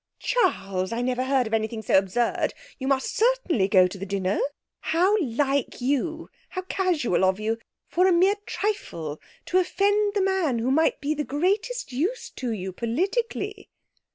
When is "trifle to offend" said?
8.47-10.15